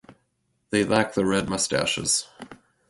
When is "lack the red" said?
0.83-1.47